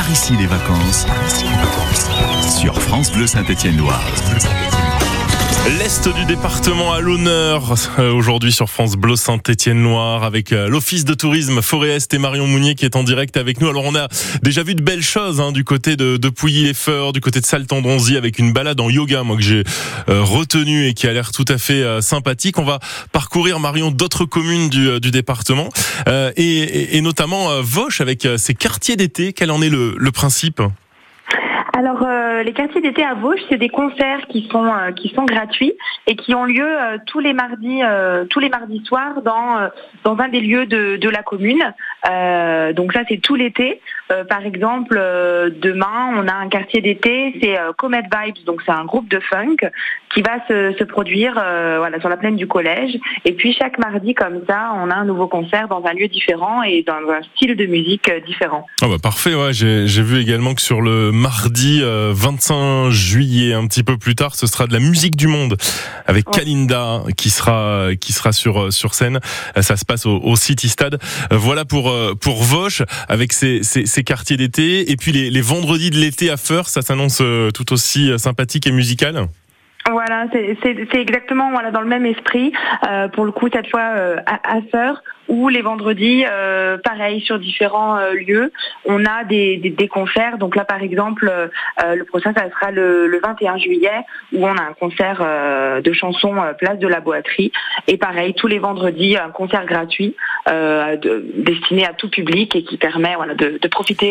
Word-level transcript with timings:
par 0.00 0.10
ici 0.10 0.34
les 0.38 0.46
vacances. 0.46 1.06
Sur 2.58 2.80
France 2.80 3.12
Bleu 3.12 3.26
Saint-Étienne-Loire. 3.26 4.06
L'Est 5.78 6.08
du 6.08 6.24
département 6.24 6.92
à 6.92 7.00
l'honneur 7.00 7.74
euh, 7.98 8.12
aujourd'hui 8.12 8.50
sur 8.50 8.68
France 8.68 8.96
Bleu 8.96 9.16
Saint-Étienne-Loire 9.16 10.24
avec 10.24 10.52
euh, 10.52 10.68
l'Office 10.68 11.04
de 11.04 11.14
tourisme 11.14 11.62
Forêt 11.62 11.90
Est 11.90 12.12
et 12.14 12.18
Marion 12.18 12.46
Mounier 12.46 12.74
qui 12.74 12.84
est 12.84 12.96
en 12.96 13.02
direct 13.02 13.36
avec 13.36 13.60
nous. 13.60 13.68
Alors 13.68 13.84
on 13.84 13.94
a 13.94 14.08
déjà 14.42 14.62
vu 14.62 14.74
de 14.74 14.82
belles 14.82 15.02
choses 15.02 15.40
hein, 15.40 15.52
du 15.52 15.62
côté 15.64 15.96
de, 15.96 16.16
Pouilly-les-Feurs, 16.28 17.12
du 17.12 17.20
côté 17.20 17.40
de 17.40 17.46
Saltendronzy 17.46 18.16
avec 18.16 18.38
une 18.38 18.52
balade 18.52 18.80
en 18.80 18.90
yoga 18.90 19.22
moi 19.22 19.36
que 19.36 19.42
j'ai 19.42 19.64
euh, 20.08 20.22
retenu 20.22 20.86
et 20.86 20.94
qui 20.94 21.06
a 21.06 21.12
l'air 21.12 21.30
tout 21.30 21.44
à 21.48 21.58
fait 21.58 21.84
sympathique. 22.00 22.58
On 22.58 22.64
va 22.64 22.78
parcourir 23.12 23.60
Marion 23.60 23.90
d'autres 23.90 24.24
communes 24.24 24.68
du, 24.70 25.00
du 25.00 25.10
département 25.10 25.68
et, 26.08 26.96
et, 26.96 27.00
notamment 27.00 27.60
Vauche 27.62 28.00
avec 28.00 28.26
ses 28.36 28.54
quartiers 28.54 28.96
d'été. 28.96 29.32
Quel 29.32 29.50
en 29.50 29.62
est 29.62 29.68
le, 29.68 29.94
le 29.96 30.12
principe? 30.12 30.62
Alors, 31.80 32.02
euh, 32.02 32.42
les 32.42 32.52
quartiers 32.52 32.82
d'été 32.82 33.02
à 33.02 33.14
Vosges, 33.14 33.40
c'est 33.48 33.56
des 33.56 33.70
concerts 33.70 34.26
qui 34.28 34.46
sont 34.52 34.66
euh, 34.66 34.92
qui 34.92 35.08
sont 35.16 35.24
gratuits 35.24 35.72
et 36.06 36.14
qui 36.14 36.34
ont 36.34 36.44
lieu 36.44 36.62
euh, 36.62 36.98
tous 37.06 37.20
les 37.20 37.32
mardis 37.32 37.80
tous 38.28 38.38
les 38.38 38.50
mardis 38.50 38.82
soirs 38.84 39.22
dans 39.22 39.70
dans 40.04 40.18
un 40.18 40.28
des 40.28 40.40
lieux 40.40 40.66
de, 40.66 40.96
de 40.96 41.08
la 41.08 41.22
commune. 41.22 41.62
donc 42.74 42.92
ça, 42.92 43.00
c'est 43.08 43.16
tout 43.18 43.34
l'été. 43.34 43.80
par 44.28 44.44
exemple, 44.44 44.96
demain, 45.62 46.12
on 46.16 46.26
a 46.28 46.34
un 46.34 46.48
quartier 46.48 46.80
d'été, 46.80 47.34
c'est 47.40 47.56
Comet 47.78 48.02
Vibes, 48.02 48.44
donc 48.44 48.60
c'est 48.66 48.72
un 48.72 48.84
groupe 48.84 49.08
de 49.08 49.20
funk 49.20 49.56
qui 50.12 50.22
va 50.22 50.44
se, 50.48 50.74
se 50.78 50.84
produire 50.84 51.34
voilà 51.34 52.00
sur 52.00 52.08
la 52.08 52.16
plaine 52.16 52.36
du 52.36 52.46
collège. 52.46 52.98
Et 53.24 53.32
puis 53.32 53.54
chaque 53.54 53.78
mardi, 53.78 54.14
comme 54.14 54.40
ça, 54.48 54.72
on 54.82 54.90
a 54.90 54.94
un 54.94 55.04
nouveau 55.04 55.28
concert 55.28 55.68
dans 55.68 55.84
un 55.84 55.92
lieu 55.92 56.08
différent 56.08 56.62
et 56.62 56.82
dans 56.82 57.10
un 57.10 57.22
style 57.34 57.56
de 57.56 57.66
musique 57.66 58.10
différent. 58.26 58.66
Ah 58.82 58.88
bah 58.88 58.96
parfait, 59.02 59.34
ouais. 59.34 59.52
J'ai 59.52 60.02
vu 60.02 60.20
également 60.20 60.54
que 60.54 60.62
sur 60.62 60.80
le 60.82 61.12
mardi 61.12 61.69
25 61.78 62.54
euh, 62.54 62.90
juillet, 62.90 63.54
un 63.54 63.66
petit 63.66 63.82
peu 63.82 63.96
plus 63.96 64.14
tard, 64.14 64.34
ce 64.34 64.46
sera 64.46 64.66
de 64.66 64.72
la 64.72 64.80
musique 64.80 65.16
du 65.16 65.26
monde 65.26 65.56
avec 66.06 66.24
Kalinda 66.26 67.02
qui 67.16 67.30
sera 67.30 67.90
qui 68.00 68.12
sera 68.12 68.32
sur 68.32 68.60
euh, 68.60 68.70
sur 68.70 68.94
scène. 68.94 69.20
Euh, 69.56 69.62
ça 69.62 69.76
se 69.76 69.84
passe 69.84 70.06
au, 70.06 70.36
City 70.36 70.68
Stade. 70.68 70.98
Voilà 71.30 71.64
pour 71.64 71.94
pour 72.20 72.42
Vosges 72.42 72.84
avec 73.08 73.32
ses, 73.32 73.62
ses, 73.62 74.04
quartiers 74.04 74.36
d'été 74.36 74.90
et 74.90 74.96
puis 74.96 75.12
les, 75.12 75.30
les 75.30 75.40
vendredis 75.40 75.90
de 75.90 75.96
l'été 75.96 76.30
à 76.30 76.36
Feur, 76.36 76.68
ça 76.68 76.82
s'annonce 76.82 77.22
tout 77.54 77.72
aussi 77.72 78.10
sympathique 78.18 78.66
et 78.66 78.72
musical. 78.72 79.28
Voilà, 79.88 80.26
c'est 80.32 80.94
exactement 80.94 81.50
voilà 81.50 81.70
dans 81.70 81.80
le 81.80 81.86
même 81.86 82.06
esprit. 82.06 82.52
Euh, 82.88 83.08
pour 83.08 83.24
le 83.24 83.32
coup, 83.32 83.48
cette 83.52 83.68
fois 83.68 83.80
euh, 83.80 84.16
à, 84.26 84.56
à 84.56 84.60
Sœur, 84.70 85.02
ou 85.30 85.48
les 85.48 85.62
vendredis, 85.62 86.24
euh, 86.28 86.76
pareil 86.76 87.20
sur 87.20 87.38
différents 87.38 87.96
euh, 87.96 88.14
lieux, 88.14 88.52
on 88.84 89.04
a 89.06 89.24
des, 89.24 89.88
concerts. 89.90 90.38
Donc 90.38 90.56
là, 90.56 90.64
par 90.64 90.82
exemple, 90.82 91.30
euh, 91.30 91.94
le 91.94 92.04
prochain, 92.04 92.34
ça 92.36 92.50
sera 92.50 92.72
le, 92.72 93.06
le, 93.06 93.20
21 93.20 93.56
juillet, 93.56 94.04
où 94.32 94.44
on 94.44 94.56
a 94.56 94.62
un 94.62 94.72
concert 94.78 95.24
de 95.82 95.92
chansons 95.92 96.34
place 96.58 96.78
de 96.78 96.88
la 96.88 97.00
boîterie. 97.00 97.52
Et 97.86 97.96
pareil, 97.96 98.34
tous 98.34 98.48
les 98.48 98.58
vendredis, 98.58 99.16
un 99.16 99.30
concert 99.30 99.64
gratuit 99.66 100.16
de, 100.46 101.24
destiné 101.36 101.86
à 101.86 101.92
tout 101.92 102.10
public 102.10 102.56
et 102.56 102.64
qui 102.64 102.76
permet 102.76 103.14
de, 103.36 103.68
profiter 103.68 104.10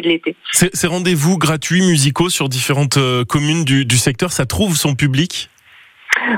de 0.00 0.08
l'été. 0.08 0.36
Ces 0.52 0.86
rendez-vous 0.86 1.36
gratuits 1.36 1.82
musicaux 1.82 2.30
sur 2.30 2.48
différentes 2.48 2.98
communes 3.28 3.64
du 3.64 3.96
secteur, 3.96 4.32
ça 4.32 4.46
trouve 4.46 4.76
son 4.76 4.94
public? 4.94 5.50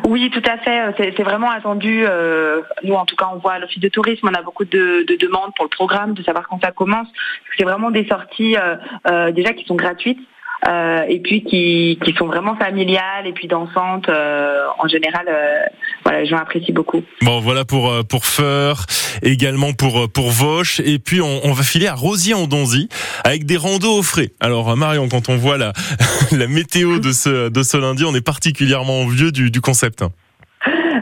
Oui, 0.06 0.30
tout 0.30 0.42
à 0.44 0.58
fait. 0.58 1.12
C'est 1.16 1.22
vraiment 1.22 1.50
attendu. 1.50 2.04
Euh, 2.04 2.62
nous, 2.82 2.94
en 2.94 3.04
tout 3.04 3.16
cas, 3.16 3.28
on 3.32 3.38
voit 3.38 3.58
l'Office 3.58 3.80
de 3.80 3.88
tourisme, 3.88 4.28
on 4.30 4.34
a 4.34 4.42
beaucoup 4.42 4.64
de, 4.64 5.04
demandes 5.18 5.52
pour 5.56 5.64
le 5.64 5.70
programme, 5.70 6.14
de 6.14 6.22
savoir 6.22 6.48
quand 6.48 6.60
ça 6.62 6.72
commence. 6.72 7.08
C'est 7.56 7.64
vraiment 7.64 7.90
des 7.90 8.06
sorties 8.06 8.56
euh, 8.56 8.76
euh, 9.10 9.32
déjà 9.32 9.52
qui 9.52 9.64
sont 9.64 9.76
gratuites. 9.76 10.20
Euh, 10.68 11.02
et 11.08 11.20
puis 11.20 11.44
qui, 11.44 11.98
qui, 12.04 12.12
sont 12.14 12.26
vraiment 12.26 12.54
familiales 12.56 13.26
et 13.26 13.32
puis 13.32 13.48
dansantes. 13.48 14.08
Euh, 14.08 14.66
en 14.78 14.86
général, 14.86 15.24
euh, 15.26 15.64
voilà, 16.04 16.20
les 16.20 16.26
gens 16.26 16.36
apprécient 16.36 16.74
beaucoup. 16.74 17.02
Bon, 17.22 17.40
voilà 17.40 17.64
pour 17.64 17.92
pour 18.06 18.26
Feur, 18.26 18.84
également 19.22 19.72
pour 19.72 20.10
pour 20.10 20.30
Vauche, 20.30 20.80
et 20.80 20.98
puis 20.98 21.22
on, 21.22 21.40
on 21.44 21.52
va 21.52 21.62
filer 21.62 21.86
à 21.86 21.94
Rosier-en-Donzy 21.94 22.88
avec 23.24 23.46
des 23.46 23.56
randos 23.56 23.98
au 23.98 24.02
frais. 24.02 24.30
Alors 24.40 24.76
Marion, 24.76 25.08
quand 25.08 25.30
on 25.30 25.36
voit 25.36 25.56
la 25.56 25.72
la 26.32 26.46
météo 26.46 26.98
de 26.98 27.12
ce 27.12 27.48
de 27.48 27.62
ce 27.62 27.76
lundi, 27.78 28.04
on 28.04 28.14
est 28.14 28.24
particulièrement 28.24 29.06
vieux 29.06 29.32
du, 29.32 29.50
du 29.50 29.60
concept. 29.62 30.02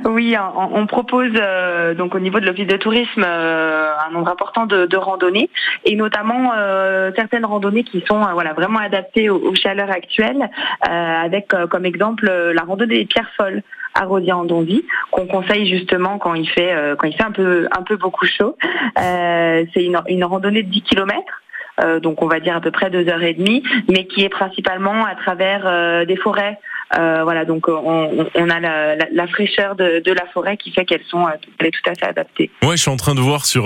Oui, 0.04 0.36
on, 0.56 0.86
propose 0.86 1.32
euh, 1.36 1.94
donc 1.94 2.14
au 2.14 2.18
niveau 2.18 2.40
de 2.40 2.46
l'office 2.46 2.66
de 2.66 2.76
tourisme 2.76 3.24
euh, 3.26 3.92
un 4.06 4.12
nombre 4.12 4.28
important 4.28 4.66
de, 4.66 4.96
randonnées 4.96 5.50
et 5.84 5.94
notamment 5.96 6.52
euh, 6.56 7.10
certaines 7.14 7.44
randonnées 7.44 7.84
qui 7.84 8.02
sont 8.06 8.20
voilà 8.32 8.52
vraiment 8.52 8.78
adaptées 8.78 9.30
aux, 9.30 9.54
chaleurs 9.54 9.90
actuelles, 9.90 10.50
avec 10.80 11.54
comme 11.70 11.84
exemple 11.84 12.26
la 12.26 12.62
randonnée 12.62 12.98
des 12.98 13.04
pierres 13.04 13.30
folles 13.36 13.62
à 13.94 14.04
Rosier-en-Donzy 14.04 14.84
qu'on 15.10 15.26
conseille 15.26 15.68
justement 15.68 16.18
quand 16.18 16.34
il 16.34 16.48
fait 16.48 16.74
quand 16.98 17.06
il 17.06 17.16
fait 17.16 17.24
un 17.24 17.32
peu 17.32 17.68
un 17.76 17.82
peu 17.82 17.96
beaucoup 17.96 18.26
chaud. 18.26 18.56
C'est 18.96 19.84
une, 19.84 20.24
randonnée 20.24 20.62
de 20.62 20.70
10 20.70 20.82
kilomètres 20.82 21.42
euh, 21.82 22.00
donc 22.00 22.22
on 22.22 22.26
va 22.26 22.40
dire 22.40 22.56
à 22.56 22.60
peu 22.60 22.70
près 22.70 22.88
deux 22.88 23.06
heures 23.08 23.22
et 23.22 23.34
demie, 23.34 23.62
mais 23.90 24.06
qui 24.06 24.22
est 24.22 24.30
principalement 24.30 25.04
à 25.04 25.14
travers 25.14 26.06
des 26.06 26.16
forêts. 26.16 26.58
Euh, 26.96 27.22
voilà, 27.24 27.44
donc 27.44 27.68
on, 27.68 28.26
on 28.34 28.50
a 28.50 28.60
la, 28.60 28.94
la, 28.96 29.06
la 29.12 29.26
fraîcheur 29.26 29.74
de, 29.74 30.02
de, 30.04 30.12
la 30.12 30.26
forêt 30.32 30.56
qui 30.56 30.70
fait 30.70 30.84
qu'elles 30.84 31.04
sont 31.08 31.26
est 31.28 31.70
tout 31.70 31.90
à 31.90 31.94
fait 31.94 32.06
adaptées. 32.06 32.50
Ouais, 32.62 32.76
je 32.76 32.82
suis 32.82 32.90
en 32.90 32.96
train 32.96 33.14
de 33.14 33.20
voir 33.20 33.44
sur 33.44 33.64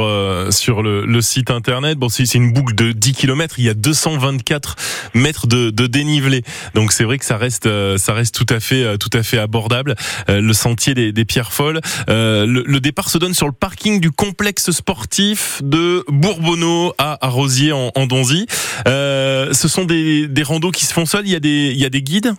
sur 0.50 0.82
le, 0.82 1.04
le, 1.04 1.20
site 1.20 1.50
internet. 1.50 1.98
Bon, 1.98 2.08
c'est 2.08 2.34
une 2.34 2.52
boucle 2.52 2.74
de 2.74 2.92
10 2.92 3.12
km. 3.12 3.56
Il 3.58 3.64
y 3.64 3.68
a 3.68 3.74
224 3.74 4.76
mètres 5.14 5.46
de, 5.46 5.70
de 5.70 5.86
dénivelé. 5.86 6.42
Donc 6.74 6.92
c'est 6.92 7.04
vrai 7.04 7.18
que 7.18 7.24
ça 7.24 7.36
reste 7.36 7.68
ça 7.98 8.14
reste 8.14 8.34
tout 8.34 8.52
à 8.52 8.60
fait 8.60 8.96
tout 8.98 9.10
à 9.12 9.22
fait 9.22 9.38
abordable. 9.38 9.94
le 10.28 10.52
sentier 10.52 10.94
des, 10.94 11.12
des 11.12 11.24
pierres 11.24 11.52
folles. 11.52 11.80
Le, 12.08 12.44
le, 12.46 12.80
départ 12.80 13.10
se 13.10 13.18
donne 13.18 13.34
sur 13.34 13.46
le 13.46 13.52
parking 13.52 14.00
du 14.00 14.10
complexe 14.10 14.70
sportif 14.70 15.60
de 15.62 16.04
Bourbonneau 16.08 16.94
à, 16.98 17.24
à 17.24 17.28
Rosier 17.28 17.72
en, 17.72 17.90
en 17.94 18.06
Donzy. 18.06 18.46
Euh, 18.86 19.52
ce 19.52 19.68
sont 19.68 19.84
des, 19.84 20.28
des 20.28 20.42
randos 20.42 20.70
qui 20.70 20.84
se 20.84 20.92
font 20.92 21.06
seuls. 21.06 21.26
Il 21.26 21.32
y 21.32 21.36
a 21.36 21.40
des, 21.40 21.70
il 21.72 21.78
y 21.78 21.84
a 21.84 21.90
des 21.90 22.02
guides? 22.02 22.32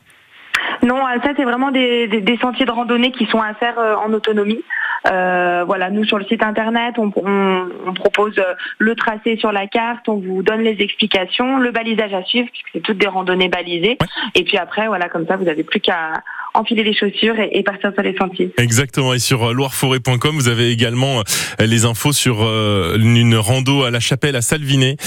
Non, 0.83 0.97
euh, 1.07 1.19
ça 1.23 1.31
c'est 1.35 1.43
vraiment 1.43 1.71
des, 1.71 2.07
des, 2.07 2.37
sentiers 2.37 2.65
de 2.65 2.71
randonnée 2.71 3.11
qui 3.11 3.25
sont 3.27 3.39
à 3.39 3.53
faire 3.53 3.77
euh, 3.77 3.95
en 3.95 4.11
autonomie. 4.13 4.63
Euh, 5.11 5.63
voilà, 5.65 5.89
nous 5.89 6.03
sur 6.05 6.17
le 6.17 6.25
site 6.25 6.43
internet, 6.43 6.95
on, 6.97 7.11
on, 7.15 7.69
on, 7.87 7.93
propose 7.93 8.35
le 8.77 8.95
tracé 8.95 9.35
sur 9.37 9.51
la 9.51 9.67
carte, 9.67 10.07
on 10.07 10.17
vous 10.17 10.43
donne 10.43 10.61
les 10.61 10.77
explications, 10.79 11.57
le 11.57 11.71
balisage 11.71 12.13
à 12.13 12.23
suivre 12.23 12.47
puisque 12.51 12.69
c'est 12.73 12.81
toutes 12.81 12.99
des 12.99 13.07
randonnées 13.07 13.49
balisées. 13.49 13.97
Et 14.35 14.43
puis 14.43 14.57
après, 14.57 14.87
voilà, 14.87 15.09
comme 15.09 15.25
ça, 15.25 15.37
vous 15.37 15.45
n'avez 15.45 15.63
plus 15.63 15.79
qu'à 15.79 16.13
enfiler 16.53 16.83
les 16.83 16.93
chaussures 16.93 17.35
et, 17.39 17.63
partir 17.63 17.91
sur 17.93 18.03
les 18.03 18.15
sentiers. 18.17 18.51
Exactement. 18.57 19.13
Et 19.13 19.19
sur 19.19 19.49
euh, 19.49 19.53
loireforêt.com, 19.53 20.35
vous 20.35 20.47
avez 20.47 20.71
également 20.71 21.19
euh, 21.19 21.65
les 21.65 21.85
infos 21.85 22.13
sur 22.13 22.39
euh, 22.41 22.97
une 22.99 23.35
rando 23.35 23.83
à 23.83 23.91
la 23.91 23.99
chapelle 23.99 24.35
à 24.35 24.41
Salvinet 24.41 24.97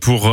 pour 0.00 0.32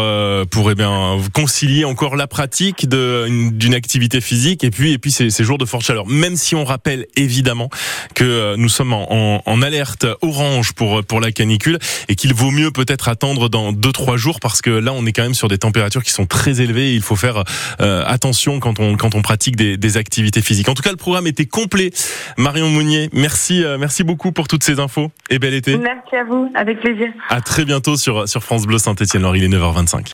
pour 0.52 0.72
eh 0.72 0.76
bien 0.76 1.18
concilier 1.34 1.86
encore 1.86 2.16
la 2.16 2.28
pratique 2.28 2.88
d'une 2.88 3.74
activité 3.74 4.22
physique 4.22 4.64
et 4.64 4.70
puis 4.70 4.94
et 4.94 4.98
puis 4.98 5.12
ces, 5.12 5.30
ces, 5.30 5.44
jours 5.44 5.58
de 5.58 5.66
forte 5.66 5.84
chaleur. 5.84 6.06
Même 6.08 6.36
si 6.36 6.56
on 6.56 6.64
rappelle 6.64 7.08
évidemment 7.16 7.70
que 8.16 8.56
nous 8.56 8.70
sommes 8.70 8.94
en, 8.94 9.62
alerte 9.62 10.06
orange 10.22 10.74
pour 10.74 11.04
pour 11.04 11.20
la 11.20 11.32
canicule 11.32 11.80
et 12.10 12.16
qu'il 12.16 12.34
vaut 12.34 12.52
mieux 12.52 12.72
peut-être 12.72 13.10
attendre 13.10 13.50
dans 13.50 13.72
deux 13.72 13.92
trois 13.92 14.18
jours 14.18 14.40
parce 14.40 14.62
que 14.62 14.70
là 14.70 14.94
on 14.94 15.06
est 15.06 15.14
quand 15.14 15.24
même 15.24 15.34
sur 15.34 15.48
des 15.48 15.58
températures 15.58 16.04
qui 16.04 16.12
sont 16.12 16.26
très 16.26 16.62
élevées. 16.62 16.92
Et 16.92 16.96
il 16.96 17.02
faut 17.02 17.16
faire 17.16 17.44
attention 17.80 18.60
quand 18.60 18.80
on 18.80 18.98
quand 18.98 19.16
on 19.16 19.22
pratique 19.22 19.56
des, 19.56 19.78
des 19.78 19.98
activités 19.98 20.42
physiques 20.42 20.49
en 20.68 20.74
tout 20.74 20.84
cas, 20.84 20.92
le 20.92 20.98
programme 20.98 21.28
était 21.28 21.46
complet. 21.46 21.92
Marion 22.38 22.70
Mounier, 22.70 23.10
merci, 23.14 23.64
euh, 23.64 23.78
merci 23.78 24.04
beaucoup 24.04 24.32
pour 24.32 24.48
toutes 24.48 24.64
ces 24.64 24.80
infos 24.80 25.12
et 25.30 25.40
bel 25.40 25.54
été. 25.54 25.78
Merci 25.78 26.16
à 26.16 26.24
vous, 26.24 26.52
avec 26.56 26.80
plaisir. 26.80 27.08
À 27.30 27.42
très 27.42 27.66
bientôt 27.66 27.96
sur, 27.96 28.28
sur 28.28 28.44
France 28.44 28.66
Bleu 28.66 28.78
Saint-Etienne. 28.78 29.24
Alors, 29.24 29.36
il 29.36 29.44
est 29.44 29.48
9h25. 29.48 30.06